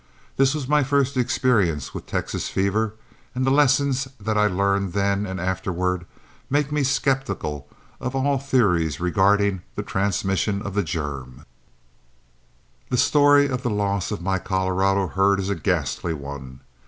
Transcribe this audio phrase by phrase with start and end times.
[0.35, 2.95] This was my first experience with Texas fever,
[3.35, 6.07] and the lessons that I learned then and afterward
[6.49, 7.67] make me skeptical
[7.99, 11.45] of all theories regarding the transmission of the germ.
[12.89, 16.61] The story of the loss of my Colorado herd is a ghastly one.